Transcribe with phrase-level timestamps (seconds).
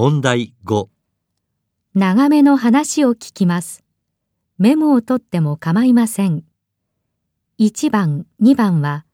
[0.00, 0.86] 問題5、
[1.94, 3.82] 長めの話を聞きます。
[4.56, 6.44] メモを取っても構いません。
[7.58, 9.04] 1番、2番は、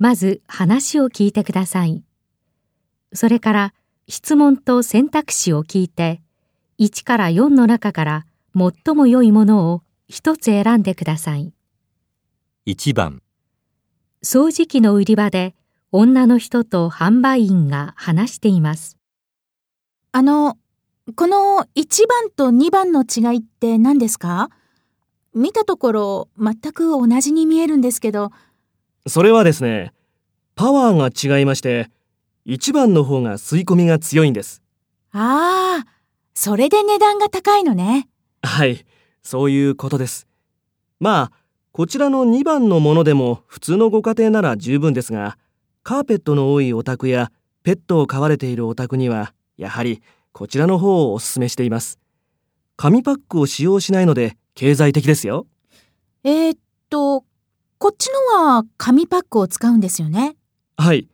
[0.00, 2.02] まず話を聞いてください。
[3.12, 3.74] それから
[4.08, 6.20] 質問と選択肢を聞いて、
[6.80, 11.54] 1から4の中から最も良いものを一つ選んでください。
[12.66, 13.22] 1番、
[14.24, 15.54] 掃除機の売り場で
[15.92, 18.98] 女の人と販売員が話しています。
[20.14, 20.58] あの、
[21.16, 24.50] この1番と2番の違いって何ですか？
[25.34, 28.30] 見たところ全く同じに見えるんですけど、
[29.06, 29.94] それはですね、
[30.54, 31.90] パワーが違いまして、
[32.46, 34.62] 1番の方が吸い込みが強いんです。
[35.12, 35.86] ああ、
[36.34, 38.08] それで値段が高いのね。
[38.42, 38.84] はい、
[39.22, 40.26] そういうことです。
[41.00, 41.32] まあ、
[41.72, 45.38] こちらの2番のものでも普通のご家庭なら十分ですが、
[45.82, 50.02] カーペットの多いお宅やペットを飼われているお宅には、やはり
[50.32, 52.00] こちらの方をお勧めしています。
[52.76, 55.46] 紙パックを使用しないので経済的ですよ。
[56.24, 56.58] えー、っ
[56.90, 57.24] と、
[57.78, 60.36] こっちのは紙パックを使うんですよね？
[60.76, 61.08] はい。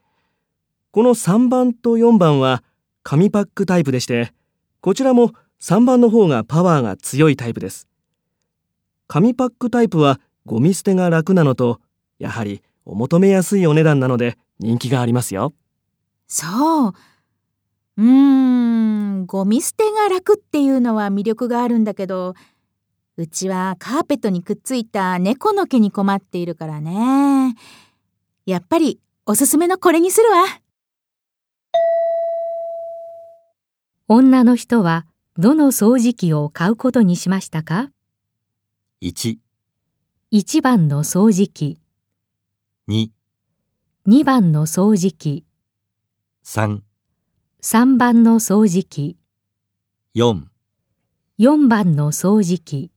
[0.93, 2.65] この3番と4番は
[3.03, 4.33] 紙パックタイプでして、
[4.81, 7.87] こちらも3番の方がパワーが強いタイプです。
[9.07, 11.81] 紙パックタイプはゴミ捨てが楽なのと、
[12.19, 15.53] やはりお求めやすいお値段なので人気がありますよ。
[16.27, 16.93] そう。
[17.99, 22.35] うーん、ゴミ捨てが楽っていうのは魅力があるんだけど、
[23.17, 27.57] うちはカーペットにくっついた猫の毛に困っているからね。
[28.47, 30.45] やっぱりおすすめのこれにするわ。
[34.07, 35.05] 女の人は
[35.37, 37.91] どの掃除機を買うことにしましたか
[39.03, 39.39] ？1、
[40.33, 41.81] ?1 番の掃除機、
[42.89, 43.11] 2、
[44.07, 45.45] 2番の掃除機、
[46.45, 46.81] 3、
[47.71, 49.19] 3番の掃除機、
[50.15, 50.45] 4。
[51.39, 52.91] 4番の掃除機。